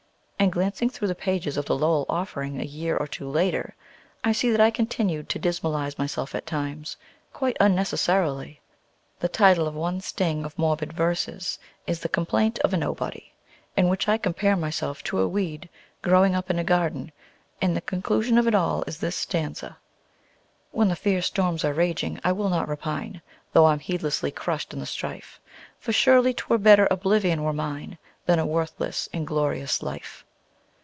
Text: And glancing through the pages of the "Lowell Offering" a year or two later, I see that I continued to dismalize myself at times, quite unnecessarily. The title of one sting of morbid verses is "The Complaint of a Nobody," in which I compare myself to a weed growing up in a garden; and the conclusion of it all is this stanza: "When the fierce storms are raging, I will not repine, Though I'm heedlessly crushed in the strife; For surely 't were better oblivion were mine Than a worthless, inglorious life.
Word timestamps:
And 0.41 0.51
glancing 0.51 0.89
through 0.89 1.07
the 1.07 1.13
pages 1.13 1.55
of 1.55 1.65
the 1.65 1.77
"Lowell 1.77 2.07
Offering" 2.09 2.59
a 2.59 2.63
year 2.65 2.97
or 2.97 3.05
two 3.05 3.29
later, 3.29 3.75
I 4.23 4.31
see 4.31 4.49
that 4.49 4.59
I 4.59 4.71
continued 4.71 5.29
to 5.29 5.37
dismalize 5.39 5.99
myself 5.99 6.33
at 6.33 6.47
times, 6.47 6.97
quite 7.31 7.55
unnecessarily. 7.59 8.59
The 9.19 9.27
title 9.29 9.67
of 9.67 9.75
one 9.75 10.01
sting 10.01 10.43
of 10.43 10.57
morbid 10.57 10.93
verses 10.93 11.59
is 11.85 11.99
"The 11.99 12.09
Complaint 12.09 12.57
of 12.63 12.73
a 12.73 12.77
Nobody," 12.77 13.33
in 13.77 13.87
which 13.87 14.07
I 14.07 14.17
compare 14.17 14.55
myself 14.55 15.03
to 15.05 15.19
a 15.19 15.27
weed 15.27 15.69
growing 16.01 16.33
up 16.33 16.49
in 16.49 16.57
a 16.57 16.63
garden; 16.63 17.11
and 17.61 17.77
the 17.77 17.81
conclusion 17.81 18.39
of 18.39 18.47
it 18.47 18.55
all 18.55 18.83
is 18.87 18.97
this 18.97 19.15
stanza: 19.15 19.77
"When 20.71 20.87
the 20.87 20.95
fierce 20.95 21.27
storms 21.27 21.63
are 21.63 21.71
raging, 21.73 22.19
I 22.23 22.31
will 22.31 22.49
not 22.49 22.67
repine, 22.67 23.21
Though 23.53 23.67
I'm 23.67 23.79
heedlessly 23.79 24.31
crushed 24.31 24.73
in 24.73 24.79
the 24.79 24.87
strife; 24.87 25.39
For 25.77 25.93
surely 25.93 26.33
't 26.33 26.49
were 26.49 26.57
better 26.57 26.87
oblivion 26.89 27.43
were 27.43 27.53
mine 27.53 27.99
Than 28.25 28.39
a 28.39 28.45
worthless, 28.47 29.07
inglorious 29.13 29.83
life. 29.83 30.25